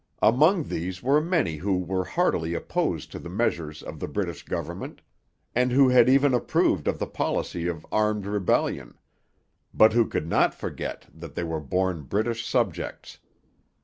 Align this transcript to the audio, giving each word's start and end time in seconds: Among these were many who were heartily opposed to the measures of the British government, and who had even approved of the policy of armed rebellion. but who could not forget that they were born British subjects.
Among 0.23 0.63
these 0.63 1.03
were 1.03 1.21
many 1.21 1.57
who 1.57 1.77
were 1.77 2.03
heartily 2.05 2.55
opposed 2.55 3.11
to 3.11 3.19
the 3.19 3.29
measures 3.29 3.83
of 3.83 3.99
the 3.99 4.07
British 4.07 4.41
government, 4.41 5.01
and 5.53 5.71
who 5.71 5.89
had 5.89 6.09
even 6.09 6.33
approved 6.33 6.87
of 6.87 6.97
the 6.97 7.05
policy 7.05 7.67
of 7.67 7.85
armed 7.91 8.25
rebellion. 8.25 8.97
but 9.75 9.93
who 9.93 10.07
could 10.07 10.27
not 10.27 10.55
forget 10.55 11.05
that 11.13 11.35
they 11.35 11.43
were 11.43 11.59
born 11.61 12.01
British 12.01 12.47
subjects. 12.47 13.19